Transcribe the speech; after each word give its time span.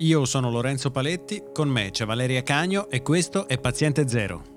Io 0.00 0.26
sono 0.26 0.50
Lorenzo 0.50 0.90
Paletti, 0.90 1.42
con 1.54 1.70
me 1.70 1.90
c'è 1.90 2.04
Valeria 2.04 2.42
Cagno 2.42 2.90
e 2.90 3.00
questo 3.00 3.48
è 3.48 3.58
Paziente 3.58 4.06
Zero. 4.06 4.54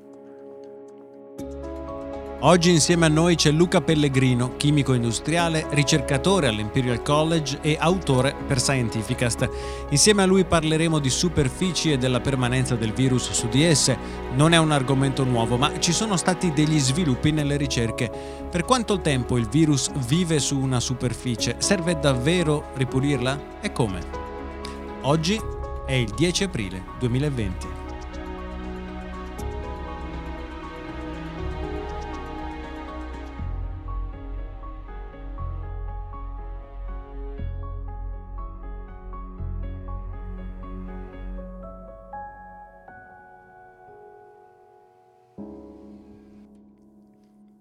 Oggi 2.42 2.72
insieme 2.72 3.06
a 3.06 3.10
noi 3.10 3.36
c'è 3.36 3.50
Luca 3.52 3.80
Pellegrino, 3.80 4.58
chimico 4.58 4.94
industriale, 4.94 5.66
ricercatore 5.72 6.48
all'Imperial 6.48 7.02
College 7.02 7.60
e 7.62 7.78
autore 7.80 8.36
per 8.48 8.60
Scientificast. 8.60 9.50
Insieme 9.92 10.24
a 10.24 10.26
lui 10.26 10.44
parleremo 10.44 11.00
di 11.00 11.10
superfici 11.10 11.94
e 11.94 11.98
della 11.98 12.20
permanenza 12.20 12.76
del 12.76 12.92
virus 12.92 13.32
su 13.32 13.48
di 13.48 13.64
esse. 13.64 13.98
Non 14.36 14.52
è 14.52 14.58
un 14.58 14.72
argomento 14.72 15.24
nuovo, 15.24 15.56
ma 15.56 15.80
ci 15.80 15.94
sono 15.94 16.18
stati 16.18 16.52
degli 16.52 16.80
sviluppi 16.80 17.32
nelle 17.32 17.56
ricerche. 17.56 18.12
Per 18.50 18.66
quanto 18.66 19.00
tempo 19.00 19.38
il 19.38 19.48
virus 19.48 19.90
vive 20.06 20.40
su 20.40 20.60
una 20.60 20.82
superficie? 20.82 21.56
Serve 21.60 21.98
davvero 21.98 22.72
ripulirla? 22.74 23.62
E 23.62 23.72
come? 23.72 24.19
Oggi 25.10 25.42
è 25.88 25.94
il 25.94 26.12
10 26.12 26.44
aprile 26.44 26.84
2020. 27.00 27.68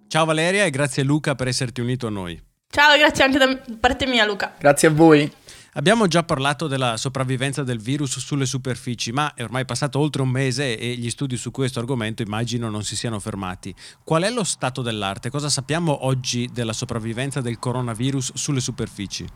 Ciao 0.08 0.26
Valeria 0.26 0.66
e 0.66 0.70
grazie 0.70 1.02
Luca 1.02 1.34
per 1.34 1.48
esserti 1.48 1.80
unito 1.80 2.08
a 2.08 2.10
noi. 2.10 2.38
Ciao, 2.70 2.94
grazie 2.98 3.24
anche 3.24 3.38
da 3.38 3.58
parte 3.80 4.06
mia 4.06 4.26
Luca. 4.26 4.54
Grazie 4.58 4.88
a 4.88 4.90
voi. 4.90 5.32
Abbiamo 5.74 6.06
già 6.06 6.22
parlato 6.22 6.66
della 6.66 6.96
sopravvivenza 6.96 7.62
del 7.62 7.78
virus 7.78 8.18
sulle 8.18 8.46
superfici, 8.46 9.12
ma 9.12 9.34
è 9.34 9.42
ormai 9.42 9.66
passato 9.66 9.98
oltre 9.98 10.22
un 10.22 10.30
mese 10.30 10.78
e 10.78 10.94
gli 10.94 11.10
studi 11.10 11.36
su 11.36 11.50
questo 11.50 11.78
argomento 11.78 12.22
immagino 12.22 12.70
non 12.70 12.84
si 12.84 12.96
siano 12.96 13.20
fermati. 13.20 13.74
Qual 14.02 14.22
è 14.22 14.30
lo 14.30 14.44
stato 14.44 14.80
dell'arte? 14.80 15.28
Cosa 15.28 15.50
sappiamo 15.50 16.06
oggi 16.06 16.48
della 16.52 16.72
sopravvivenza 16.72 17.42
del 17.42 17.58
coronavirus 17.58 18.32
sulle 18.34 18.60
superfici? 18.60 19.26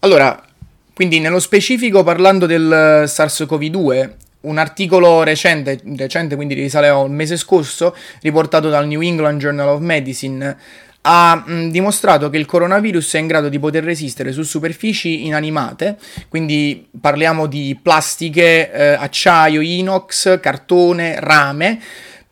Allora, 0.00 0.44
quindi 0.92 1.20
nello 1.20 1.40
specifico 1.40 2.02
parlando 2.02 2.44
del 2.44 3.04
SARS-CoV-2, 3.06 4.14
un 4.42 4.58
articolo 4.58 5.22
recente, 5.22 5.80
recente, 5.96 6.36
quindi 6.36 6.52
risale 6.52 6.88
al 6.88 7.10
mese 7.10 7.38
scorso, 7.38 7.96
riportato 8.20 8.68
dal 8.68 8.86
New 8.86 9.00
England 9.00 9.40
Journal 9.40 9.68
of 9.68 9.80
Medicine, 9.80 10.56
ha 11.02 11.42
mh, 11.44 11.70
dimostrato 11.70 12.30
che 12.30 12.38
il 12.38 12.46
coronavirus 12.46 13.14
è 13.14 13.18
in 13.18 13.26
grado 13.26 13.48
di 13.48 13.58
poter 13.58 13.84
resistere 13.84 14.32
su 14.32 14.42
superfici 14.42 15.26
inanimate, 15.26 15.96
quindi 16.28 16.88
parliamo 17.00 17.46
di 17.46 17.78
plastiche, 17.80 18.70
eh, 18.70 18.88
acciaio, 18.92 19.60
inox, 19.60 20.40
cartone, 20.40 21.18
rame, 21.18 21.80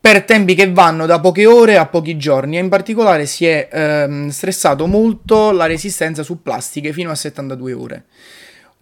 per 0.00 0.24
tempi 0.24 0.54
che 0.54 0.70
vanno 0.72 1.04
da 1.04 1.20
poche 1.20 1.44
ore 1.44 1.76
a 1.76 1.86
pochi 1.86 2.16
giorni 2.16 2.56
e 2.56 2.60
in 2.60 2.70
particolare 2.70 3.26
si 3.26 3.44
è 3.44 3.68
ehm, 3.70 4.30
stressato 4.30 4.86
molto 4.86 5.50
la 5.50 5.66
resistenza 5.66 6.22
su 6.22 6.40
plastiche 6.40 6.92
fino 6.92 7.10
a 7.10 7.14
72 7.14 7.72
ore. 7.74 8.04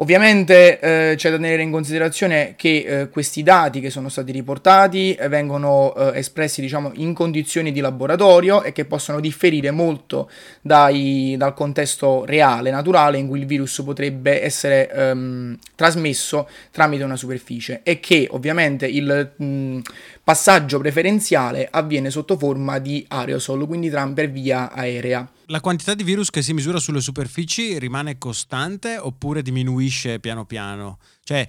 Ovviamente 0.00 0.78
eh, 0.78 1.14
c'è 1.16 1.28
da 1.28 1.36
tenere 1.36 1.60
in 1.60 1.72
considerazione 1.72 2.54
che 2.56 2.84
eh, 2.86 3.08
questi 3.08 3.42
dati 3.42 3.80
che 3.80 3.90
sono 3.90 4.08
stati 4.08 4.30
riportati 4.30 5.14
eh, 5.14 5.26
vengono 5.26 5.92
eh, 5.92 6.18
espressi 6.18 6.60
diciamo, 6.60 6.92
in 6.94 7.14
condizioni 7.14 7.72
di 7.72 7.80
laboratorio 7.80 8.62
e 8.62 8.70
che 8.70 8.84
possono 8.84 9.18
differire 9.18 9.72
molto 9.72 10.30
dai, 10.60 11.34
dal 11.36 11.52
contesto 11.52 12.24
reale, 12.24 12.70
naturale, 12.70 13.18
in 13.18 13.26
cui 13.26 13.40
il 13.40 13.46
virus 13.46 13.82
potrebbe 13.84 14.40
essere 14.40 14.88
ehm, 14.88 15.58
trasmesso 15.74 16.48
tramite 16.70 17.02
una 17.02 17.16
superficie 17.16 17.80
e 17.82 17.98
che 17.98 18.28
ovviamente 18.30 18.86
il 18.86 19.32
mh, 19.34 19.80
passaggio 20.22 20.78
preferenziale 20.78 21.66
avviene 21.68 22.10
sotto 22.10 22.38
forma 22.38 22.78
di 22.78 23.04
aerosol, 23.08 23.66
quindi 23.66 23.90
per 23.90 24.30
via 24.30 24.70
aerea. 24.70 25.28
La 25.50 25.60
quantità 25.60 25.94
di 25.94 26.02
virus 26.02 26.28
che 26.28 26.42
si 26.42 26.52
misura 26.52 26.78
sulle 26.78 27.00
superfici 27.00 27.78
rimane 27.78 28.18
costante 28.18 28.98
oppure 28.98 29.40
diminuisce 29.40 30.20
piano 30.20 30.44
piano? 30.44 30.98
Cioè, 31.24 31.46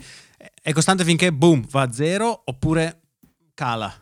è 0.61 0.71
costante 0.71 1.03
finché 1.03 1.33
boom 1.33 1.67
va 1.69 1.81
a 1.81 1.91
zero 1.91 2.43
oppure 2.45 3.01
cala? 3.53 3.93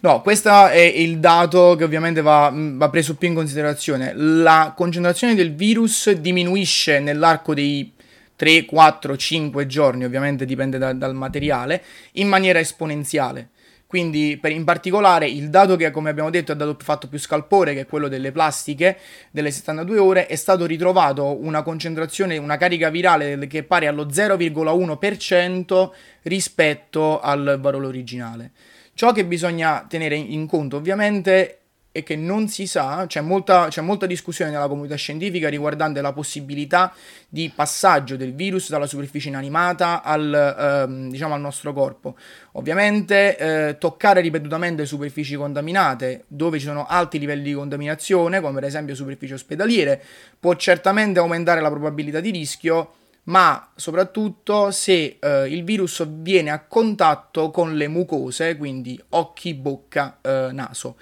No, 0.00 0.22
questo 0.22 0.68
è 0.68 0.80
il 0.80 1.18
dato 1.18 1.74
che 1.76 1.84
ovviamente 1.84 2.22
va, 2.22 2.50
va, 2.54 2.88
preso 2.88 3.16
più 3.16 3.28
in 3.28 3.34
considerazione. 3.34 4.14
La 4.14 4.72
concentrazione 4.74 5.34
del 5.34 5.54
virus 5.54 6.10
diminuisce 6.12 6.98
nell'arco 6.98 7.52
dei 7.52 7.92
3, 8.36 8.64
4, 8.64 9.18
5 9.18 9.66
giorni, 9.66 10.04
ovviamente 10.04 10.46
dipende 10.46 10.78
da, 10.78 10.94
dal 10.94 11.14
materiale, 11.14 11.84
in 12.12 12.26
maniera 12.26 12.58
esponenziale. 12.58 13.50
Quindi, 13.90 14.38
per, 14.40 14.52
in 14.52 14.62
particolare, 14.62 15.28
il 15.28 15.50
dato 15.50 15.74
che, 15.74 15.90
come 15.90 16.10
abbiamo 16.10 16.30
detto, 16.30 16.52
ha 16.52 16.54
dato, 16.54 16.76
fatto 16.80 17.08
più 17.08 17.18
scalpore, 17.18 17.74
che 17.74 17.80
è 17.80 17.86
quello 17.86 18.06
delle 18.06 18.30
plastiche, 18.30 18.96
delle 19.32 19.50
72 19.50 19.98
ore, 19.98 20.26
è 20.28 20.36
stato 20.36 20.64
ritrovato 20.64 21.44
una 21.44 21.62
concentrazione, 21.62 22.36
una 22.36 22.56
carica 22.56 22.88
virale 22.88 23.48
che 23.48 23.58
è 23.58 23.62
pari 23.64 23.88
allo 23.88 24.06
0,1% 24.06 25.90
rispetto 26.22 27.18
al 27.18 27.58
valore 27.60 27.86
originale. 27.86 28.52
Ciò 28.94 29.10
che 29.10 29.24
bisogna 29.24 29.84
tenere 29.88 30.14
in 30.14 30.46
conto, 30.46 30.76
ovviamente, 30.76 31.59
e 31.92 32.04
che 32.04 32.14
non 32.14 32.48
si 32.48 32.66
sa, 32.66 33.04
c'è 33.06 33.20
molta, 33.20 33.66
c'è 33.68 33.80
molta, 33.80 34.06
discussione 34.06 34.50
nella 34.50 34.68
comunità 34.68 34.94
scientifica 34.94 35.48
riguardante 35.48 36.00
la 36.00 36.12
possibilità 36.12 36.94
di 37.28 37.50
passaggio 37.54 38.16
del 38.16 38.34
virus 38.34 38.70
dalla 38.70 38.86
superficie 38.86 39.28
inanimata 39.28 40.02
al, 40.02 40.32
ehm, 40.32 41.10
diciamo, 41.10 41.34
al 41.34 41.40
nostro 41.40 41.72
corpo. 41.72 42.16
Ovviamente 42.52 43.36
eh, 43.36 43.78
toccare 43.78 44.20
ripetutamente 44.20 44.86
superfici 44.86 45.34
contaminate 45.34 46.24
dove 46.28 46.58
ci 46.58 46.66
sono 46.66 46.86
alti 46.86 47.18
livelli 47.18 47.42
di 47.42 47.54
contaminazione, 47.54 48.40
come 48.40 48.54
per 48.54 48.64
esempio 48.64 48.94
superfici 48.94 49.32
ospedaliere, 49.32 50.00
può 50.38 50.54
certamente 50.54 51.18
aumentare 51.18 51.60
la 51.60 51.70
probabilità 51.70 52.20
di 52.20 52.30
rischio, 52.30 52.94
ma 53.24 53.70
soprattutto 53.74 54.70
se 54.70 55.18
eh, 55.20 55.46
il 55.48 55.64
virus 55.64 56.06
viene 56.08 56.50
a 56.50 56.60
contatto 56.60 57.50
con 57.50 57.74
le 57.74 57.88
mucose, 57.88 58.56
quindi 58.56 59.00
occhi, 59.10 59.54
bocca, 59.54 60.18
eh, 60.22 60.48
naso. 60.52 60.96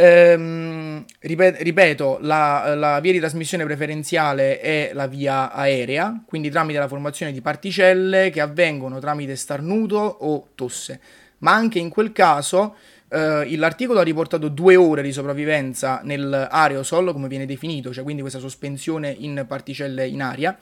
Ehm, 0.00 1.04
ripeto, 1.18 2.18
la, 2.20 2.76
la, 2.76 3.00
via 3.00 3.10
di 3.10 3.18
trasmissione 3.18 3.64
preferenziale 3.64 4.60
è 4.60 4.92
la 4.94 5.08
via 5.08 5.50
aerea, 5.50 6.22
quindi 6.24 6.50
tramite 6.50 6.78
la 6.78 6.86
formazione 6.86 7.32
di 7.32 7.40
particelle 7.40 8.30
che 8.30 8.40
avvengono 8.40 9.00
tramite 9.00 9.34
starnuto 9.34 9.96
o 9.96 10.50
tosse. 10.54 11.00
Ma 11.38 11.52
anche 11.52 11.80
in 11.80 11.88
quel 11.88 12.12
caso 12.12 12.76
eh, 13.08 13.56
l'articolo 13.56 13.98
ha 13.98 14.04
riportato 14.04 14.46
due 14.46 14.76
ore 14.76 15.02
di 15.02 15.10
sopravvivenza 15.10 16.00
nell'aerosol, 16.04 17.12
come 17.12 17.26
viene 17.26 17.44
definito, 17.44 17.92
cioè 17.92 18.04
quindi 18.04 18.20
questa 18.22 18.38
sospensione 18.38 19.12
in 19.18 19.46
particelle 19.48 20.06
in 20.06 20.22
aria 20.22 20.56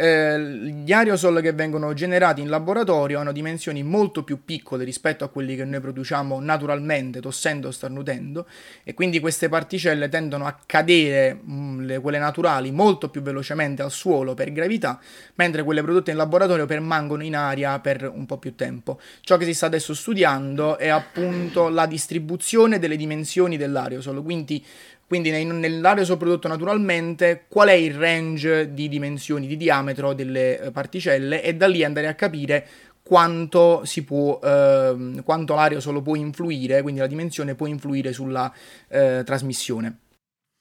eh, 0.00 0.38
gli 0.38 0.92
aerosol 0.92 1.40
che 1.40 1.52
vengono 1.52 1.92
generati 1.92 2.40
in 2.40 2.48
laboratorio 2.48 3.18
hanno 3.18 3.32
dimensioni 3.32 3.82
molto 3.82 4.22
più 4.22 4.44
piccole 4.44 4.84
rispetto 4.84 5.24
a 5.24 5.28
quelli 5.28 5.56
che 5.56 5.64
noi 5.64 5.80
produciamo 5.80 6.38
naturalmente 6.38 7.20
tossendo 7.20 7.66
o 7.66 7.70
starnutendo 7.72 8.46
e 8.84 8.94
quindi 8.94 9.18
queste 9.18 9.48
particelle 9.48 10.08
tendono 10.08 10.46
a 10.46 10.56
cadere, 10.64 11.34
mh, 11.34 11.52
mm, 11.52 11.80
le, 11.80 11.98
quelle 11.98 12.18
naturali, 12.18 12.70
molto 12.70 13.08
più 13.08 13.22
velocemente 13.22 13.82
al 13.82 13.90
suolo 13.90 14.34
per 14.34 14.52
gravità, 14.52 15.00
mentre 15.34 15.64
quelle 15.64 15.82
prodotte 15.82 16.12
in 16.12 16.16
laboratorio 16.16 16.64
permangono 16.64 17.24
in 17.24 17.34
aria 17.34 17.80
per 17.80 18.08
un 18.08 18.24
po' 18.24 18.38
più 18.38 18.54
tempo. 18.54 19.00
Ciò 19.22 19.36
che 19.36 19.46
si 19.46 19.54
sta 19.54 19.66
adesso 19.66 19.94
studiando 19.94 20.78
è 20.78 20.86
appunto 20.86 21.68
la 21.68 21.86
distribuzione 21.86 22.78
delle 22.78 22.96
dimensioni 22.96 23.56
dell'aerosol, 23.56 24.22
quindi 24.22 24.64
quindi 25.08 25.30
nell'aerosol 25.30 26.18
prodotto 26.18 26.48
naturalmente 26.48 27.46
qual 27.48 27.68
è 27.68 27.72
il 27.72 27.94
range 27.94 28.74
di 28.74 28.88
dimensioni, 28.88 29.46
di 29.46 29.56
diametro 29.56 30.12
delle 30.12 30.60
eh, 30.60 30.70
particelle 30.70 31.42
e 31.42 31.54
da 31.54 31.66
lì 31.66 31.82
andare 31.82 32.08
a 32.08 32.14
capire 32.14 32.66
quanto, 33.02 33.82
può, 34.04 34.38
eh, 34.44 35.22
quanto 35.24 35.54
l'aerosol 35.54 36.02
può 36.02 36.14
influire, 36.14 36.82
quindi 36.82 37.00
la 37.00 37.06
dimensione 37.06 37.54
può 37.54 37.66
influire 37.66 38.12
sulla 38.12 38.52
eh, 38.88 39.22
trasmissione. 39.24 39.96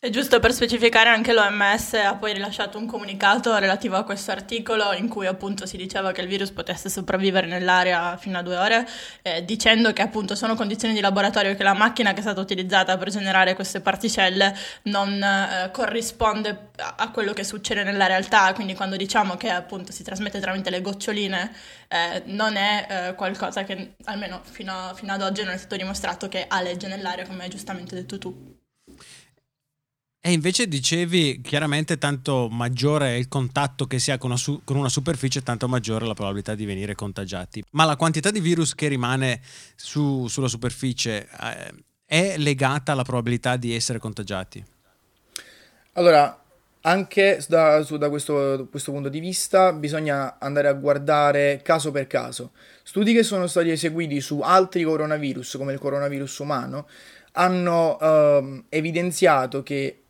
E 0.08 0.10
giusto 0.10 0.40
per 0.40 0.54
specificare, 0.54 1.10
anche 1.10 1.34
l'OMS 1.34 1.96
ha 1.96 2.16
poi 2.16 2.32
rilasciato 2.32 2.78
un 2.78 2.86
comunicato 2.86 3.58
relativo 3.58 3.98
a 3.98 4.06
questo 4.06 4.32
articolo 4.32 4.94
in 4.94 5.10
cui 5.10 5.28
appunto 5.28 5.66
si 5.66 5.76
diceva 5.76 6.14
che 6.14 6.22
il 6.22 6.30
virus 6.30 6.52
potesse 6.52 6.88
sopravvivere 6.88 7.46
nell'aria 7.46 8.16
fino 8.16 8.38
a 8.38 8.42
due 8.42 8.56
ore, 8.56 8.88
eh, 9.22 9.44
dicendo 9.44 9.92
che 9.92 10.02
appunto 10.02 10.34
sono 10.36 10.56
condizioni 10.56 10.94
di 10.94 11.02
laboratorio 11.02 11.56
che 11.56 11.64
la 11.64 11.74
macchina 11.74 12.14
che 12.14 12.20
è 12.20 12.22
stata 12.22 12.40
utilizzata 12.40 12.98
per 12.98 13.10
generare 13.10 13.54
queste 13.54 13.82
particelle 13.82 14.56
non 14.84 15.22
eh, 15.22 15.72
corrisponde 15.74 16.70
a 16.78 17.12
quello 17.12 17.34
che 17.34 17.44
succede 17.44 17.84
nella 17.84 18.08
realtà, 18.08 18.54
quindi 18.54 18.76
quando 18.76 18.96
diciamo 18.96 19.36
che 19.36 19.50
appunto 19.50 19.92
si 19.92 20.04
trasmette 20.04 20.40
tramite 20.40 20.70
le 20.70 20.80
goccioline 20.80 21.52
eh, 21.90 22.24
non 22.28 22.56
è 22.56 23.10
eh, 23.10 23.16
qualcosa 23.16 23.66
che 23.66 23.96
almeno 24.06 24.40
fino, 24.46 24.72
a, 24.72 24.94
fino 24.94 25.12
ad 25.12 25.22
oggi 25.22 25.44
non 25.44 25.52
è 25.52 25.58
stato 25.58 25.76
dimostrato 25.76 26.30
che 26.30 26.46
aleggia 26.48 26.88
nell'aria 26.88 27.28
come 27.28 27.44
hai 27.44 27.50
giustamente 27.50 27.94
detto 27.94 28.18
tu. 28.18 28.57
E 30.28 30.34
invece 30.34 30.68
dicevi 30.68 31.40
chiaramente 31.40 31.98
tanto 31.98 32.50
maggiore 32.52 33.12
è 33.12 33.14
il 33.14 33.30
contatto 33.30 33.88
che 33.88 33.98
si 33.98 34.12
ha 34.12 34.18
con 34.18 34.32
una, 34.32 34.38
su- 34.38 34.60
con 34.66 34.76
una, 34.76 34.90
superficie, 34.90 35.42
tanto 35.42 35.70
maggiore 35.70 36.06
la 36.06 36.14
probabilità 36.14 36.54
di 36.54 36.66
venire 36.66 36.96
contagiati. 36.96 37.64
Ma 37.72 37.86
la 37.86 37.96
quantità 37.96 38.30
di 38.30 38.42
virus 38.42 38.76
che 38.76 38.90
rimane 38.90 39.40
su- 39.78 40.28
sulla 40.28 40.50
superficie 40.50 41.30
eh, 41.30 41.74
è 42.06 42.36
legata 42.40 42.92
alla 42.92 43.04
probabilità 43.04 43.56
di 43.56 43.74
essere 43.74 44.00
contagiati? 44.00 44.62
Allora, 45.94 46.44
anche 46.82 47.42
da, 47.48 47.82
su, 47.84 47.96
da 47.96 48.10
questo, 48.10 48.68
questo, 48.70 48.92
punto 48.92 49.08
di 49.08 49.22
vista 49.22 49.72
bisogna 49.72 50.40
andare 50.40 50.68
a 50.68 50.74
guardare 50.74 51.62
caso 51.64 51.92
per 51.92 52.06
caso. 52.08 52.52
Studi 52.84 53.14
che 53.14 53.24
sono 53.24 53.48
stati 53.48 53.70
eseguiti 53.70 54.20
su 54.20 54.42
altri 54.42 54.84
coronavirus, 54.84 55.56
come 55.56 55.72
il 55.72 55.80
coronavirus 55.80 56.40
umano, 56.40 56.86
hanno 57.32 57.98
eh, 57.98 58.64
evidenziato 58.68 59.64
che 59.64 60.02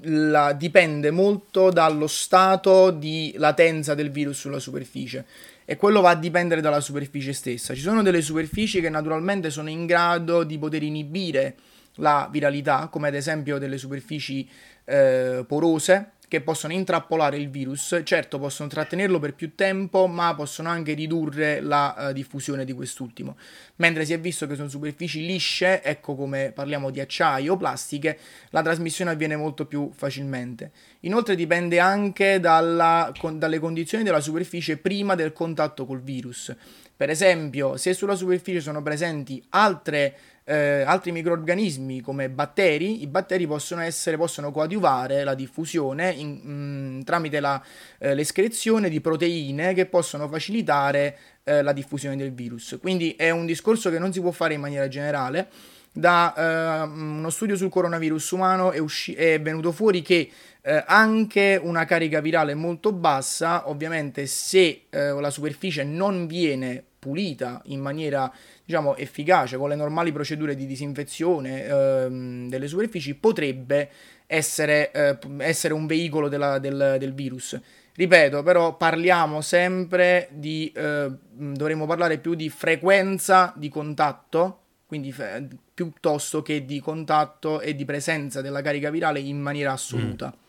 la, 0.00 0.52
dipende 0.52 1.10
molto 1.10 1.70
dallo 1.70 2.06
stato 2.06 2.90
di 2.90 3.34
latenza 3.36 3.94
del 3.94 4.10
virus 4.10 4.38
sulla 4.38 4.58
superficie 4.58 5.24
e 5.64 5.76
quello 5.76 6.00
va 6.00 6.10
a 6.10 6.16
dipendere 6.16 6.60
dalla 6.60 6.80
superficie 6.80 7.32
stessa. 7.32 7.74
Ci 7.74 7.80
sono 7.80 8.02
delle 8.02 8.22
superfici 8.22 8.80
che 8.80 8.88
naturalmente 8.88 9.50
sono 9.50 9.68
in 9.68 9.84
grado 9.86 10.44
di 10.44 10.58
poter 10.58 10.82
inibire 10.82 11.56
la 11.96 12.28
viralità, 12.30 12.88
come 12.88 13.08
ad 13.08 13.14
esempio 13.14 13.58
delle 13.58 13.78
superfici 13.78 14.48
eh, 14.84 15.44
porose, 15.46 16.12
che 16.36 16.42
possono 16.42 16.74
intrappolare 16.74 17.38
il 17.38 17.48
virus, 17.48 18.02
certo 18.04 18.38
possono 18.38 18.68
trattenerlo 18.68 19.18
per 19.18 19.34
più 19.34 19.54
tempo, 19.54 20.06
ma 20.06 20.34
possono 20.34 20.68
anche 20.68 20.92
ridurre 20.92 21.60
la 21.60 21.94
uh, 21.96 22.12
diffusione 22.12 22.66
di 22.66 22.74
quest'ultimo. 22.74 23.36
Mentre 23.76 24.04
si 24.04 24.12
è 24.12 24.20
visto 24.20 24.46
che 24.46 24.54
sono 24.54 24.68
superfici 24.68 25.24
lisce, 25.24 25.82
ecco 25.82 26.14
come 26.14 26.52
parliamo 26.54 26.90
di 26.90 27.00
acciaio 27.00 27.54
o 27.54 27.56
plastiche, 27.56 28.18
la 28.50 28.62
trasmissione 28.62 29.12
avviene 29.12 29.36
molto 29.36 29.64
più 29.64 29.90
facilmente. 29.94 30.72
Inoltre 31.00 31.36
dipende 31.36 31.80
anche 31.80 32.38
dalla, 32.38 33.10
con, 33.18 33.38
dalle 33.38 33.58
condizioni 33.58 34.04
della 34.04 34.20
superficie 34.20 34.76
prima 34.76 35.14
del 35.14 35.32
contatto 35.32 35.86
col 35.86 36.02
virus. 36.02 36.54
Per 36.96 37.10
esempio, 37.10 37.76
se 37.76 37.92
sulla 37.92 38.14
superficie 38.14 38.60
sono 38.60 38.82
presenti 38.82 39.44
altre 39.50 40.16
eh, 40.48 40.82
altri 40.82 41.10
microorganismi 41.10 42.00
come 42.00 42.30
batteri, 42.30 43.02
i 43.02 43.08
batteri 43.08 43.48
possono, 43.48 43.80
essere, 43.80 44.16
possono 44.16 44.52
coadiuvare 44.52 45.24
la 45.24 45.34
diffusione 45.34 46.12
in, 46.12 46.40
mh, 46.40 46.50
mm, 46.50 47.00
tramite 47.00 47.40
la, 47.40 47.60
eh, 47.98 48.14
l'escrezione 48.14 48.88
di 48.88 49.00
proteine 49.00 49.74
che 49.74 49.86
possono 49.86 50.28
facilitare 50.28 51.18
eh, 51.42 51.62
la 51.62 51.72
diffusione 51.72 52.16
del 52.16 52.32
virus. 52.32 52.78
Quindi 52.80 53.16
è 53.16 53.30
un 53.30 53.44
discorso 53.44 53.90
che 53.90 53.98
non 53.98 54.12
si 54.12 54.20
può 54.20 54.30
fare 54.30 54.54
in 54.54 54.60
maniera 54.60 54.86
generale. 54.86 55.48
Da 55.96 56.34
eh, 56.36 56.86
uno 56.86 57.30
studio 57.30 57.56
sul 57.56 57.70
coronavirus 57.70 58.30
umano 58.32 58.70
è, 58.70 58.78
usci- 58.78 59.14
è 59.14 59.40
venuto 59.40 59.72
fuori 59.72 60.02
che 60.02 60.30
eh, 60.60 60.84
anche 60.86 61.58
una 61.62 61.86
carica 61.86 62.20
virale 62.20 62.52
molto 62.52 62.92
bassa, 62.92 63.70
ovviamente 63.70 64.26
se 64.26 64.88
eh, 64.90 65.12
la 65.12 65.30
superficie 65.30 65.84
non 65.84 66.26
viene 66.26 66.84
pulita 66.98 67.62
in 67.66 67.80
maniera 67.80 68.30
diciamo, 68.62 68.94
efficace 68.96 69.56
con 69.56 69.70
le 69.70 69.74
normali 69.76 70.12
procedure 70.12 70.54
di 70.54 70.66
disinfezione 70.66 71.64
ehm, 71.64 72.48
delle 72.50 72.68
superfici 72.68 73.14
potrebbe 73.14 73.88
essere, 74.26 74.90
eh, 74.90 75.18
essere 75.38 75.72
un 75.72 75.86
veicolo 75.86 76.28
della, 76.28 76.58
del, 76.58 76.96
del, 76.98 77.14
virus. 77.14 77.58
Ripeto, 77.94 78.42
però 78.42 78.76
parliamo 78.76 79.40
sempre 79.40 80.28
di, 80.30 80.70
eh, 80.74 81.10
dovremmo 81.30 81.86
parlare 81.86 82.18
più 82.18 82.34
di 82.34 82.50
frequenza 82.50 83.54
di 83.56 83.70
contatto, 83.70 84.65
quindi 84.86 85.12
f- 85.12 85.46
piuttosto 85.74 86.42
che 86.42 86.64
di 86.64 86.80
contatto 86.80 87.60
e 87.60 87.74
di 87.74 87.84
presenza 87.84 88.40
della 88.40 88.62
carica 88.62 88.90
virale 88.90 89.20
in 89.20 89.40
maniera 89.40 89.72
assoluta. 89.72 90.32
Mm. 90.34 90.44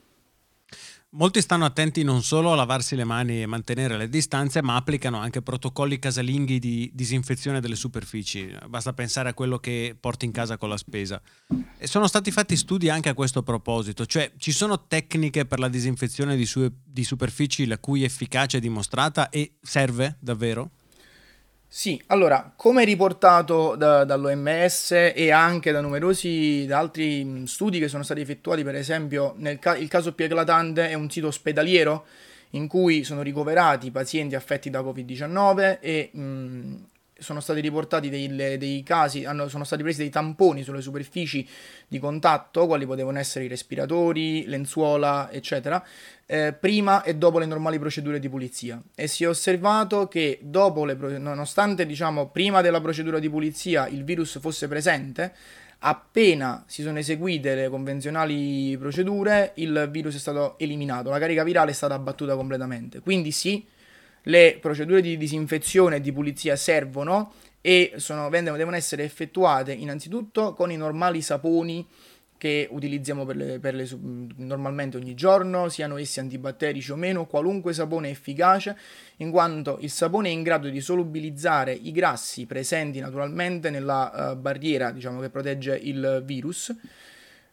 Molti 1.12 1.39
stanno 1.39 1.63
attenti 1.63 2.04
non 2.04 2.22
solo 2.22 2.51
a 2.51 2.56
lavarsi 2.56 2.95
le 2.95 3.06
mani 3.06 3.42
e 3.42 3.45
mantenere 3.45 3.95
le 3.95 4.10
distanze, 4.10 4.62
ma 4.62 4.75
applicano 4.75 5.18
anche 5.18 5.42
protocolli 5.42 6.00
casalinghi 6.00 6.60
di 6.60 6.92
disinfezione 6.94 7.62
delle 7.62 7.78
superfici. 7.78 8.54
Basta 8.68 8.92
pensare 8.92 9.30
a 9.30 9.34
quello 9.34 9.57
che 9.57 9.95
porti 9.98 10.25
in 10.25 10.34
casa 10.34 10.57
con 10.57 10.68
la 10.68 10.75
spesa. 10.75 11.22
E 11.78 11.88
sono 11.88 12.07
stati 12.07 12.30
fatti 12.30 12.57
studi 12.57 12.89
anche 12.89 13.07
a 13.07 13.13
questo 13.13 13.42
proposito, 13.42 14.06
cioè 14.06 14.34
ci 14.38 14.51
sono 14.51 14.86
tecniche 14.86 15.45
per 15.45 15.60
la 15.60 15.69
disinfezione 15.69 16.36
di, 16.36 16.45
su- 16.45 16.72
di 16.84 17.06
superfici 17.06 17.66
la 17.66 17.80
cui 17.80 18.04
efficacia 18.04 18.57
è 18.57 18.62
dimostrata 18.62 19.30
e 19.30 19.54
serve 19.62 20.18
davvero? 20.19 20.72
Sì, 21.69 22.01
allora, 22.07 22.53
come 22.55 22.85
riportato 22.85 23.75
da, 23.75 24.05
dall'OMS 24.05 24.91
e 25.13 25.31
anche 25.31 25.71
da 25.71 25.81
numerosi 25.81 26.65
da 26.65 26.79
altri 26.79 27.45
studi 27.45 27.77
che 27.77 27.89
sono 27.89 28.03
stati 28.03 28.21
effettuati, 28.21 28.63
per 28.63 28.75
esempio, 28.75 29.33
nel 29.37 29.59
ca- 29.59 29.75
il 29.75 29.89
caso 29.89 30.13
più 30.13 30.25
eclatante 30.25 30.89
è 30.89 30.93
un 30.93 31.09
sito 31.09 31.27
ospedaliero 31.27 32.05
in 32.51 32.67
cui 32.67 33.03
sono 33.03 33.21
ricoverati 33.21 33.91
pazienti 33.91 34.33
affetti 34.35 34.69
da 34.69 34.81
Covid-19 34.81 35.79
e 35.81 36.09
mh, 36.13 36.75
sono 37.19 37.39
stati 37.39 37.59
riportati 37.59 38.09
dei, 38.09 38.57
dei 38.57 38.83
casi, 38.83 39.25
hanno, 39.25 39.47
sono 39.47 39.63
stati 39.63 39.81
presi 39.83 39.99
dei 39.99 40.09
tamponi 40.09 40.63
sulle 40.63 40.81
superfici 40.81 41.47
di 41.87 41.99
contatto, 41.99 42.67
quali 42.67 42.85
potevano 42.85 43.19
essere 43.19 43.45
i 43.45 43.47
respiratori, 43.47 44.45
lenzuola, 44.45 45.29
eccetera, 45.31 45.83
eh, 46.25 46.53
prima 46.53 47.03
e 47.03 47.15
dopo 47.15 47.39
le 47.39 47.45
normali 47.45 47.79
procedure 47.79 48.19
di 48.19 48.29
pulizia. 48.29 48.81
E 48.95 49.07
si 49.07 49.23
è 49.23 49.29
osservato 49.29 50.07
che 50.07 50.39
le, 50.41 51.17
nonostante 51.17 51.85
diciamo 51.85 52.29
prima 52.29 52.61
della 52.61 52.81
procedura 52.81 53.19
di 53.19 53.29
pulizia 53.29 53.87
il 53.87 54.03
virus 54.03 54.39
fosse 54.39 54.67
presente, 54.67 55.33
appena 55.79 56.63
si 56.67 56.81
sono 56.81 56.97
eseguite 56.97 57.53
le 57.55 57.69
convenzionali 57.69 58.75
procedure, 58.77 59.51
il 59.55 59.89
virus 59.91 60.15
è 60.15 60.19
stato 60.19 60.57
eliminato, 60.57 61.09
la 61.09 61.19
carica 61.19 61.43
virale 61.43 61.71
è 61.71 61.73
stata 61.73 61.93
abbattuta 61.93 62.35
completamente. 62.35 62.99
Quindi 62.99 63.31
sì, 63.31 63.65
le 64.23 64.57
procedure 64.59 65.01
di 65.01 65.17
disinfezione 65.17 65.97
e 65.97 66.01
di 66.01 66.11
pulizia 66.11 66.55
servono 66.55 67.33
e 67.61 67.93
sono, 67.97 68.29
devono 68.29 68.75
essere 68.75 69.03
effettuate 69.03 69.73
innanzitutto 69.73 70.53
con 70.53 70.71
i 70.71 70.77
normali 70.77 71.21
saponi 71.21 71.85
che 72.37 72.67
utilizziamo 72.69 73.25
per 73.25 73.35
le, 73.35 73.59
per 73.59 73.73
le, 73.73 73.87
normalmente 74.37 74.97
ogni 74.97 75.15
giorno, 75.15 75.69
siano 75.69 75.97
essi 75.97 76.19
antibatterici 76.19 76.91
o 76.91 76.95
meno, 76.95 77.25
qualunque 77.25 77.73
sapone 77.73 78.09
efficace, 78.09 78.77
in 79.17 79.31
quanto 79.31 79.79
il 79.81 79.89
sapone 79.89 80.29
è 80.29 80.31
in 80.31 80.43
grado 80.43 80.69
di 80.69 80.79
solubilizzare 80.79 81.73
i 81.73 81.91
grassi 81.91 82.45
presenti 82.45 82.99
naturalmente 82.99 83.69
nella 83.69 84.31
uh, 84.31 84.37
barriera 84.37 84.91
diciamo, 84.91 85.19
che 85.19 85.29
protegge 85.29 85.75
il 85.75 86.21
virus 86.23 86.73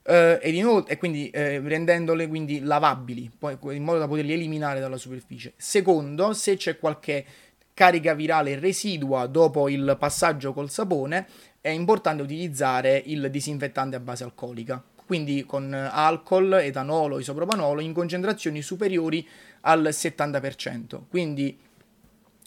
eh, 0.06 0.39
ed 0.43 0.55
inoltre, 0.55 0.95
e 0.95 0.99
quindi 0.99 1.31
eh, 1.31 1.61
rendendole 1.61 2.29
quindi 2.29 2.61
lavabili, 2.61 3.31
poi, 3.37 3.56
in 3.75 3.83
modo 3.83 3.99
da 3.99 4.06
poterli 4.06 4.33
eliminare 4.33 4.81
dalla 4.81 4.99
superficie. 4.99 5.55
Secondo, 5.56 6.33
se 6.33 6.56
c'è 6.56 6.79
qualche 6.79 7.25
carica 7.73 8.15
virale 8.15 8.59
residua 8.59 9.26
dopo 9.26 9.69
il 9.69 9.97
passaggio 9.99 10.52
col 10.52 10.71
sapone, 10.71 11.26
è 11.61 11.71
importante 11.71 12.23
utilizzare 12.23 13.02
il 13.07 13.31
disinfettante 13.31 13.97
a 13.97 14.00
base 14.00 14.25
alcolica, 14.25 14.83
quindi 15.07 15.45
con 15.45 15.73
alcol, 15.73 16.52
etanolo, 16.52 17.19
isopropanolo 17.19 17.81
in 17.81 17.93
concentrazioni 17.93 18.62
superiori 18.62 19.26
al 19.62 19.88
70%. 19.90 21.00
Quindi 21.09 21.59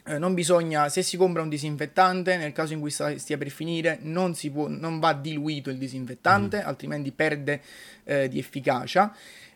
eh, 0.08 0.18
non 0.18 0.34
bisogna, 0.34 0.88
se 0.90 1.04
si 1.04 1.18
compra 1.18 1.42
un 1.42 1.50
disinfettante, 1.50 2.38
nel 2.38 2.54
caso 2.54 2.74
in 2.74 2.80
cui 2.80 2.90
stia 2.90 3.38
per 3.38 3.50
finire, 3.50 4.00
non, 4.02 4.36
può, 4.52 4.68
non, 4.68 5.00
va 5.00 5.14
diluito 5.14 5.70
il 5.70 5.78
disinfettante, 5.78 6.62
mm. 6.64 6.68
altrimenti 6.68 7.12
perde 7.12 7.62
eh, 8.06 8.28
di 8.30 8.40
efficacia. 8.40 9.14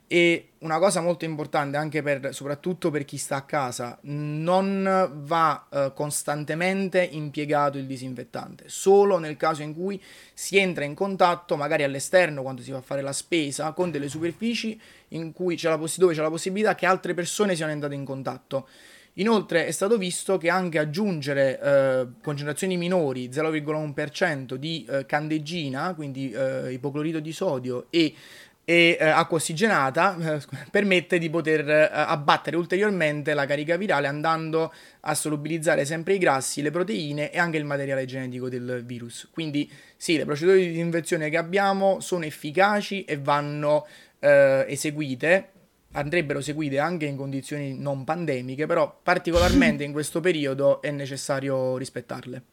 E 0.08 0.50
una 0.60 0.78
cosa 0.78 1.00
molto 1.00 1.24
importante 1.24 1.78
anche 1.78 2.02
per, 2.02 2.36
soprattutto 2.36 2.92
per 2.92 3.06
chi 3.06 3.16
sta 3.16 3.38
a 3.38 3.42
casa, 3.44 3.98
non 4.02 5.10
va 5.24 5.68
eh, 5.72 5.94
costantemente 5.96 7.02
impiegato 7.02 7.78
il 7.78 7.86
disinfettante, 7.86 8.66
solo 8.68 9.20
nel 9.20 9.38
caso 9.38 9.62
in 9.62 9.74
cui 9.74 10.04
si 10.34 10.58
entra 10.58 10.84
in 10.84 10.96
contatto, 10.96 11.56
magari 11.56 11.84
all'esterno 11.84 12.42
quando 12.42 12.62
si 12.62 12.72
va 12.72 12.80
a 12.80 12.82
fare 12.82 13.02
la 13.02 13.14
spesa, 13.14 13.72
con 13.72 13.90
delle 13.90 14.10
superfici 14.10 14.78
in 15.10 15.32
cui 15.32 15.56
c'è 15.56 15.70
la, 15.70 15.78
poss- 15.78 15.98
dove 15.98 16.14
c'è 16.14 16.22
la 16.22 16.30
possibilità 16.30 16.76
che 16.76 16.86
altre 16.86 17.14
persone 17.14 17.56
siano 17.56 17.72
entrate 17.72 17.96
in 17.96 18.04
contatto. 18.04 18.68
Inoltre 19.16 19.66
è 19.66 19.72
stato 19.72 19.98
visto 19.98 20.38
che 20.38 20.50
anche 20.50 20.80
aggiungere 20.80 21.60
eh, 21.60 22.08
concentrazioni 22.24 22.78
minori, 22.78 23.28
0,1% 23.28 24.54
di 24.56 24.86
eh, 24.90 25.06
candeggina, 25.06 25.94
quindi 25.94 26.32
eh, 26.32 26.72
ipoclorito 26.72 27.20
di 27.20 27.34
sodio 27.34 27.88
e, 27.90 28.14
e 28.64 28.98
eh, 28.98 29.06
acqua 29.06 29.36
ossigenata, 29.36 30.38
eh, 30.38 30.42
permette 30.72 31.20
di 31.20 31.30
poter 31.30 31.70
eh, 31.70 31.90
abbattere 31.92 32.56
ulteriormente 32.56 33.34
la 33.34 33.46
carica 33.46 33.76
virale 33.76 34.08
andando 34.08 34.72
a 35.02 35.14
solubilizzare 35.14 35.84
sempre 35.84 36.14
i 36.14 36.18
grassi, 36.18 36.62
le 36.62 36.72
proteine 36.72 37.34
e 37.34 37.38
anche 37.38 37.58
il 37.58 37.66
materiale 37.66 38.06
genetico 38.06 38.48
del 38.48 38.82
virus. 38.86 39.28
Quindi 39.30 39.70
sì, 39.98 40.16
le 40.16 40.24
procedure 40.24 40.58
di 40.58 40.68
disinfezione 40.68 41.30
che 41.30 41.38
abbiamo 41.38 42.00
sono 42.00 42.24
efficaci 42.24 43.04
e 43.04 43.18
vanno 43.18 43.86
eseguite 44.24 45.51
andrebbero 45.94 46.42
seguite 46.42 46.80
anche 46.80 47.06
in 47.06 47.16
condizioni 47.16 47.78
non 47.78 48.04
pandemiche, 48.04 48.66
però 48.66 49.00
particolarmente 49.02 49.84
in 49.86 49.92
questo 49.92 50.20
periodo 50.20 50.82
è 50.82 50.92
necessario 50.92 51.78
rispettarle. 51.78 52.44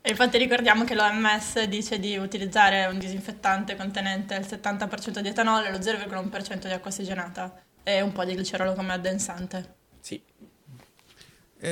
E 0.00 0.10
infatti 0.10 0.38
ricordiamo 0.38 0.84
che 0.84 0.94
l'OMS 0.94 1.64
dice 1.64 1.98
di 1.98 2.16
utilizzare 2.16 2.86
un 2.86 2.98
disinfettante 2.98 3.76
contenente 3.76 4.34
il 4.36 4.46
70% 4.48 5.18
di 5.20 5.28
etanolo 5.28 5.66
e 5.66 5.70
lo 5.70 5.78
0,1% 5.78 6.66
di 6.66 6.72
acqua 6.72 6.90
ossigenata 6.90 7.62
e 7.82 8.00
un 8.00 8.12
po' 8.12 8.24
di 8.24 8.36
glicerolo 8.36 8.74
come 8.74 8.92
addensante. 8.92 9.76
Sì, 10.00 10.22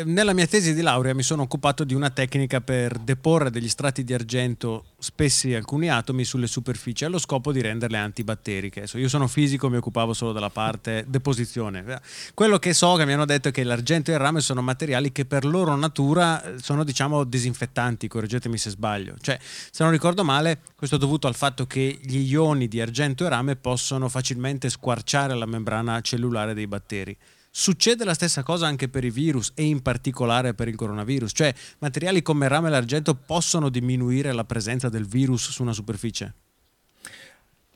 nella 0.04 0.32
mia 0.32 0.48
tesi 0.48 0.74
di 0.74 0.82
laurea 0.82 1.14
mi 1.14 1.22
sono 1.22 1.42
occupato 1.42 1.84
di 1.84 1.94
una 1.94 2.10
tecnica 2.10 2.60
per 2.60 2.98
deporre 2.98 3.50
degli 3.50 3.68
strati 3.68 4.02
di 4.02 4.12
argento, 4.12 4.86
spessi 4.98 5.54
alcuni 5.54 5.88
atomi, 5.88 6.24
sulle 6.24 6.48
superfici 6.48 7.04
allo 7.04 7.18
scopo 7.18 7.52
di 7.52 7.60
renderle 7.60 7.96
antibatteriche. 7.96 8.86
Io 8.94 9.08
sono 9.08 9.28
fisico, 9.28 9.70
mi 9.70 9.76
occupavo 9.76 10.12
solo 10.12 10.32
della 10.32 10.50
parte 10.50 11.04
deposizione. 11.06 12.00
Quello 12.34 12.58
che 12.58 12.74
so 12.74 12.96
che 12.96 13.06
mi 13.06 13.12
hanno 13.12 13.26
detto 13.26 13.48
è 13.48 13.50
che 13.52 13.62
l'argento 13.62 14.10
e 14.10 14.14
il 14.14 14.20
rame 14.20 14.40
sono 14.40 14.60
materiali 14.60 15.12
che 15.12 15.24
per 15.24 15.44
loro 15.44 15.76
natura 15.76 16.42
eh, 16.42 16.58
sono 16.58 16.82
diciamo 16.82 17.22
disinfettanti, 17.22 18.08
correggetemi 18.08 18.58
se 18.58 18.70
sbaglio. 18.70 19.14
Cioè, 19.20 19.38
se 19.40 19.84
non 19.84 19.92
ricordo 19.92 20.24
male, 20.24 20.62
questo 20.74 20.96
è 20.96 20.98
dovuto 20.98 21.28
al 21.28 21.36
fatto 21.36 21.64
che 21.66 22.00
gli 22.02 22.28
ioni 22.28 22.66
di 22.66 22.80
argento 22.80 23.24
e 23.24 23.28
rame 23.28 23.54
possono 23.54 24.08
facilmente 24.08 24.68
squarciare 24.68 25.34
la 25.34 25.46
membrana 25.46 26.00
cellulare 26.00 26.54
dei 26.54 26.66
batteri. 26.66 27.16
Succede 27.58 28.04
la 28.04 28.12
stessa 28.12 28.42
cosa 28.42 28.66
anche 28.66 28.86
per 28.86 29.02
i 29.02 29.08
virus 29.08 29.52
e 29.54 29.64
in 29.64 29.80
particolare 29.80 30.52
per 30.52 30.68
il 30.68 30.76
coronavirus, 30.76 31.32
cioè 31.34 31.54
materiali 31.78 32.20
come 32.20 32.48
rame 32.48 32.68
e 32.68 32.70
l'argento 32.70 33.14
possono 33.14 33.70
diminuire 33.70 34.30
la 34.34 34.44
presenza 34.44 34.90
del 34.90 35.06
virus 35.06 35.48
su 35.48 35.62
una 35.62 35.72
superficie? 35.72 36.34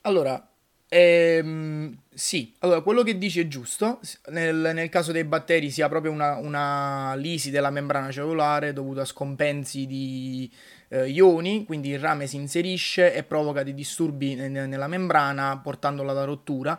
Allora, 0.03 0.47
ehm, 0.87 1.97
sì, 2.13 2.53
allora, 2.59 2.83
quello 2.83 3.03
che 3.03 3.17
dici 3.17 3.41
è 3.41 3.49
giusto, 3.49 4.01
nel, 4.29 4.71
nel 4.75 4.91
caso 4.91 5.13
dei 5.13 5.25
batteri 5.25 5.71
si 5.71 5.81
ha 5.81 5.89
proprio 5.89 6.13
una, 6.13 6.37
una, 6.37 7.15
lisi 7.15 7.51
della 7.51 7.71
membrana 7.71 8.11
cellulare 8.11 8.75
dovuta 8.75 9.01
a 9.01 9.07
scompensi 9.07 9.87
di 9.87 10.53
eh, 10.89 11.09
ioni, 11.09 11.65
quindi 11.65 11.89
il 11.89 11.99
rame 11.99 12.27
si 12.27 12.37
inserisce 12.37 13.15
e 13.15 13.23
provoca 13.23 13.63
dei 13.63 13.73
disturbi 13.73 14.35
nella 14.35 14.89
membrana 14.89 15.59
portandola 15.59 16.11
alla 16.11 16.25
rottura 16.25 16.79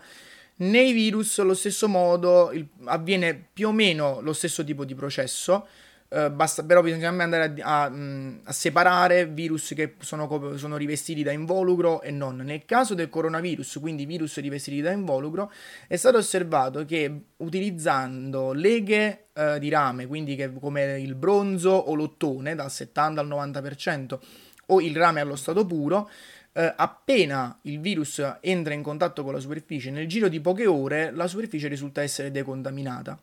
nei 0.61 0.91
virus, 0.91 1.39
allo 1.39 1.53
stesso 1.53 1.87
modo, 1.87 2.51
il, 2.51 2.67
avviene 2.85 3.47
più 3.51 3.69
o 3.69 3.71
meno 3.71 4.19
lo 4.21 4.33
stesso 4.33 4.63
tipo 4.63 4.85
di 4.85 4.95
processo. 4.95 5.67
Uh, 6.11 6.29
basta, 6.29 6.65
però 6.65 6.81
bisogna 6.81 7.07
andare 7.07 7.61
a, 7.61 7.83
a, 7.83 7.89
mm, 7.89 8.39
a, 8.43 8.51
separare 8.51 9.27
virus 9.27 9.71
che 9.73 9.95
sono, 10.01 10.57
sono, 10.57 10.75
rivestiti 10.75 11.23
da 11.23 11.31
involucro 11.31 12.01
e 12.01 12.11
non. 12.11 12.35
Nel 12.35 12.65
caso 12.65 12.95
del 12.95 13.07
coronavirus, 13.07 13.77
quindi 13.79 14.05
virus 14.05 14.37
rivestiti 14.39 14.81
da 14.81 14.91
involucro, 14.91 15.49
è 15.87 15.95
stato 15.95 16.17
osservato 16.17 16.83
che 16.83 17.27
utilizzando 17.37 18.51
leghe 18.51 19.27
uh, 19.31 19.57
di 19.57 19.69
rame, 19.69 20.05
quindi 20.05 20.35
che, 20.35 20.51
come 20.51 20.99
il 20.99 21.15
bronzo 21.15 21.69
o 21.69 21.95
l'ottone, 21.95 22.55
dal 22.55 22.69
70 22.69 23.21
al 23.21 23.27
90%, 23.29 24.19
o 24.67 24.81
il 24.81 24.95
rame 24.95 25.21
allo 25.21 25.37
stato 25.37 25.65
puro, 25.65 26.09
eh, 26.53 26.73
appena 26.75 27.57
il 27.63 27.79
virus 27.79 28.21
entra 28.41 28.73
in 28.73 28.81
contatto 28.81 29.23
con 29.23 29.33
la 29.33 29.39
superficie, 29.39 29.91
nel 29.91 30.07
giro 30.07 30.27
di 30.27 30.39
poche 30.39 30.65
ore 30.65 31.11
la 31.11 31.27
superficie 31.27 31.67
risulta 31.67 32.01
essere 32.01 32.31
decontaminata. 32.31 33.17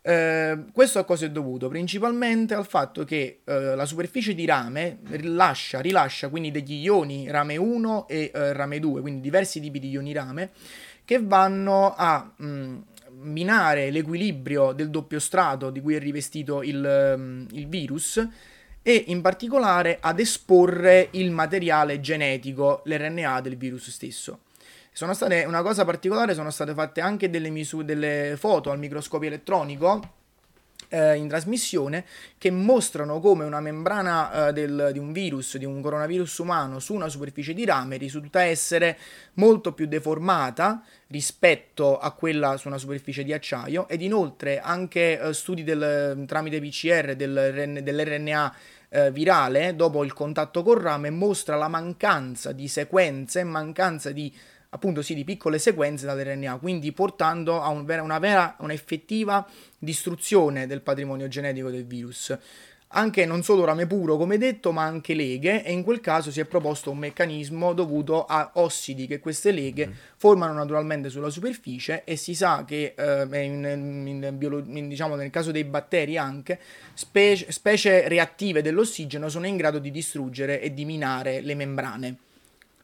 Eh, 0.00 0.64
questo 0.72 0.98
a 0.98 1.04
cosa 1.04 1.26
è 1.26 1.30
dovuto? 1.30 1.68
Principalmente 1.68 2.54
al 2.54 2.66
fatto 2.66 3.04
che 3.04 3.40
eh, 3.44 3.74
la 3.74 3.84
superficie 3.84 4.34
di 4.34 4.46
rame 4.46 4.98
rilascia, 5.10 5.80
rilascia 5.80 6.28
quindi 6.28 6.50
degli 6.50 6.82
ioni 6.82 7.30
rame 7.30 7.56
1 7.56 8.08
e 8.08 8.30
eh, 8.32 8.52
rame 8.52 8.78
2, 8.78 9.00
quindi 9.00 9.20
diversi 9.20 9.60
tipi 9.60 9.78
di 9.78 9.90
ioni 9.90 10.12
rame, 10.12 10.50
che 11.04 11.20
vanno 11.22 11.94
a 11.94 12.32
mh, 12.34 12.46
mm, 12.46 12.76
minare 13.20 13.90
l'equilibrio 13.90 14.72
del 14.72 14.90
doppio 14.90 15.18
strato 15.18 15.70
di 15.70 15.80
cui 15.80 15.94
è 15.94 15.98
rivestito 15.98 16.62
il, 16.62 17.14
mm, 17.16 17.46
il 17.52 17.68
virus 17.68 18.26
e 18.82 19.04
in 19.08 19.20
particolare 19.20 19.98
ad 20.00 20.20
esporre 20.20 21.08
il 21.12 21.30
materiale 21.30 22.00
genetico, 22.00 22.82
l'RNA 22.84 23.40
del 23.40 23.56
virus 23.56 23.90
stesso. 23.90 24.40
Sono 24.92 25.14
state, 25.14 25.44
una 25.44 25.62
cosa 25.62 25.84
particolare, 25.84 26.34
sono 26.34 26.50
state 26.50 26.74
fatte 26.74 27.00
anche 27.00 27.30
delle, 27.30 27.50
misure, 27.50 27.84
delle 27.84 28.34
foto 28.36 28.70
al 28.70 28.78
microscopio 28.78 29.28
elettronico 29.28 30.16
eh, 30.88 31.16
in 31.16 31.28
trasmissione 31.28 32.04
che 32.38 32.50
mostrano 32.50 33.20
come 33.20 33.44
una 33.44 33.60
membrana 33.60 34.48
eh, 34.48 34.52
del, 34.52 34.90
di 34.92 34.98
un 34.98 35.12
virus, 35.12 35.56
di 35.56 35.64
un 35.64 35.80
coronavirus 35.80 36.38
umano 36.38 36.78
su 36.78 36.94
una 36.94 37.08
superficie 37.08 37.54
di 37.54 37.64
rame 37.64 37.96
risulta 37.96 38.42
essere 38.42 38.98
molto 39.34 39.72
più 39.72 39.86
deformata 39.86 40.82
rispetto 41.08 41.98
a 41.98 42.10
quella 42.12 42.56
su 42.56 42.68
una 42.68 42.78
superficie 42.78 43.24
di 43.24 43.32
acciaio 43.32 43.88
ed 43.88 44.02
inoltre 44.02 44.60
anche 44.60 45.20
eh, 45.20 45.32
studi 45.32 45.64
del, 45.64 46.24
tramite 46.26 46.60
PCR 46.60 47.14
del, 47.14 47.80
dell'RNA 47.82 48.54
eh, 48.90 49.10
virale 49.10 49.76
dopo 49.76 50.04
il 50.04 50.12
contatto 50.12 50.62
col 50.62 50.80
rame 50.80 51.10
mostra 51.10 51.56
la 51.56 51.68
mancanza 51.68 52.52
di 52.52 52.68
sequenze, 52.68 53.44
mancanza 53.44 54.10
di 54.10 54.32
appunto 54.70 55.02
sì, 55.02 55.14
di 55.14 55.24
piccole 55.24 55.58
sequenze 55.58 56.06
dall'RNA, 56.06 56.56
quindi 56.58 56.92
portando 56.92 57.60
a 57.60 57.68
un 57.68 57.84
vera, 57.84 58.02
una 58.02 58.18
vera, 58.18 58.56
un'effettiva 58.60 59.46
distruzione 59.78 60.66
del 60.66 60.82
patrimonio 60.82 61.28
genetico 61.28 61.70
del 61.70 61.86
virus 61.86 62.36
anche 62.92 63.26
non 63.26 63.42
solo 63.42 63.64
rame 63.64 63.86
puro 63.86 64.16
come 64.16 64.38
detto 64.38 64.72
ma 64.72 64.84
anche 64.84 65.12
leghe 65.12 65.62
e 65.62 65.72
in 65.72 65.82
quel 65.82 66.00
caso 66.00 66.30
si 66.30 66.40
è 66.40 66.46
proposto 66.46 66.90
un 66.90 66.98
meccanismo 66.98 67.74
dovuto 67.74 68.24
a 68.24 68.52
ossidi 68.54 69.06
che 69.06 69.18
queste 69.18 69.50
leghe 69.50 69.88
mm. 69.88 69.92
formano 70.16 70.54
naturalmente 70.54 71.10
sulla 71.10 71.28
superficie 71.28 72.04
e 72.04 72.16
si 72.16 72.34
sa 72.34 72.64
che 72.64 72.94
eh, 72.96 73.44
in, 73.44 74.04
in, 74.06 74.34
biolo- 74.38 74.64
in, 74.64 74.88
diciamo, 74.88 75.16
nel 75.16 75.30
caso 75.30 75.50
dei 75.50 75.64
batteri 75.64 76.16
anche 76.16 76.58
specie, 76.94 77.52
specie 77.52 78.08
reattive 78.08 78.62
dell'ossigeno 78.62 79.28
sono 79.28 79.46
in 79.46 79.56
grado 79.56 79.78
di 79.78 79.90
distruggere 79.90 80.60
e 80.60 80.72
di 80.72 80.86
minare 80.86 81.42
le 81.42 81.54
membrane 81.54 82.16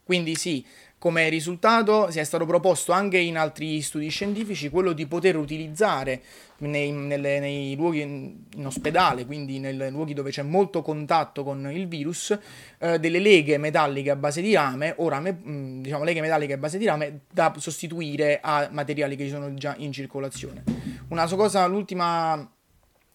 quindi 0.04 0.34
sì, 0.34 0.62
come 1.04 1.28
risultato 1.28 2.10
si 2.10 2.18
è 2.18 2.24
stato 2.24 2.46
proposto 2.46 2.90
anche 2.92 3.18
in 3.18 3.36
altri 3.36 3.82
studi 3.82 4.08
scientifici 4.08 4.70
quello 4.70 4.94
di 4.94 5.06
poter 5.06 5.36
utilizzare 5.36 6.22
nei, 6.60 6.92
nelle, 6.92 7.40
nei 7.40 7.76
luoghi 7.76 8.00
in 8.00 8.64
ospedale, 8.64 9.26
quindi 9.26 9.58
nei 9.58 9.90
luoghi 9.90 10.14
dove 10.14 10.30
c'è 10.30 10.40
molto 10.40 10.80
contatto 10.80 11.44
con 11.44 11.70
il 11.70 11.88
virus, 11.88 12.34
eh, 12.78 12.98
delle 12.98 13.18
leghe 13.18 13.58
metalliche 13.58 14.12
a 14.12 14.16
base 14.16 14.40
di 14.40 14.54
rame 14.54 14.94
o 14.96 15.06
rame, 15.10 15.38
mm, 15.46 15.82
diciamo 15.82 16.04
leghe 16.04 16.22
metalliche 16.22 16.54
a 16.54 16.56
base 16.56 16.78
di 16.78 16.86
rame 16.86 17.20
da 17.30 17.52
sostituire 17.58 18.40
a 18.42 18.70
materiali 18.72 19.14
che 19.14 19.28
sono 19.28 19.52
già 19.52 19.74
in 19.76 19.92
circolazione. 19.92 20.64
Una 21.08 21.26
cosa, 21.26 21.66
l'ultima 21.66 22.50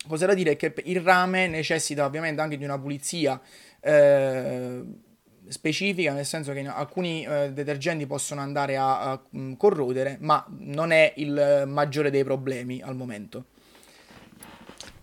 cosa 0.08 0.27
da 0.27 0.36
dire 0.36 0.51
è 0.51 0.55
che 0.58 0.75
il 0.84 1.01
rame 1.01 1.48
necessita 1.48 2.05
ovviamente 2.05 2.39
anche 2.39 2.55
di 2.55 2.65
una 2.65 2.77
pulizia. 2.77 3.41
Eh, 3.81 5.08
specifica, 5.50 6.13
nel 6.13 6.25
senso 6.25 6.53
che 6.53 6.65
alcuni 6.65 7.25
eh, 7.25 7.51
detergenti 7.51 8.06
possono 8.06 8.41
andare 8.41 8.77
a, 8.77 9.12
a 9.12 9.22
mh, 9.29 9.39
mm, 9.39 9.53
corrodere, 9.53 10.18
ma 10.22 10.46
non 10.60 10.91
è 10.91 11.13
il 11.18 11.63
maggiore 11.68 12.10
dei 12.10 12.24
problemi 12.24 12.82
al 12.82 12.96
momento. 12.96 13.46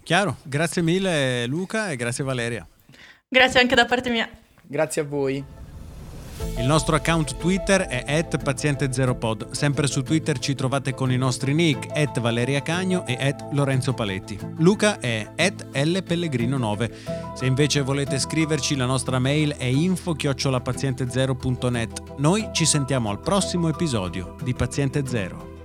Chiaro, 0.02 0.36
grazie 0.44 0.82
mille 0.82 1.46
Luca 1.46 1.90
e 1.90 1.96
grazie 1.96 2.22
Valeria. 2.22 2.66
Grazie 3.28 3.60
anche 3.60 3.74
da 3.74 3.86
parte 3.86 4.08
mia. 4.08 4.28
Grazie 4.62 5.02
a 5.02 5.04
voi. 5.04 5.55
Il 6.58 6.66
nostro 6.66 6.96
account 6.96 7.36
Twitter 7.36 7.82
è 7.82 8.26
paziente0pod. 8.42 9.50
Sempre 9.50 9.86
su 9.86 10.02
Twitter 10.02 10.38
ci 10.38 10.54
trovate 10.54 10.94
con 10.94 11.12
i 11.12 11.16
nostri 11.16 11.54
nick 11.54 11.96
at 11.96 12.20
Valeria 12.20 12.60
Cagno 12.62 13.06
e 13.06 13.16
at 13.20 13.48
Lorenzo 13.52 13.92
Paletti. 13.92 14.38
Luca 14.58 14.98
è 14.98 15.32
at 15.36 15.66
lpellegrino9. 15.72 16.90
Se 17.34 17.46
invece 17.46 17.82
volete 17.82 18.18
scriverci 18.18 18.74
la 18.76 18.86
nostra 18.86 19.18
mail 19.18 19.54
è 19.56 19.64
info-paziente0.net. 19.64 22.02
Noi 22.18 22.48
ci 22.52 22.64
sentiamo 22.64 23.10
al 23.10 23.20
prossimo 23.20 23.68
episodio 23.68 24.36
di 24.42 24.54
Paziente 24.54 25.06
Zero. 25.06 25.55